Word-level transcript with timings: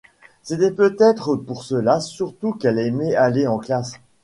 C’était 0.41 0.71
peut-être 0.71 1.35
pour 1.35 1.63
cela 1.63 1.99
surtout 1.99 2.53
qu’il 2.53 2.79
aimait 2.79 3.13
aller 3.15 3.45
en 3.45 3.59
classe. 3.59 3.93